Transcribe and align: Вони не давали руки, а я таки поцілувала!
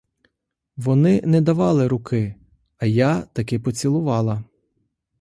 Вони 0.77 1.21
не 1.21 1.41
давали 1.41 1.87
руки, 1.87 2.35
а 2.77 2.85
я 2.85 3.21
таки 3.21 3.59
поцілувала! 3.59 4.43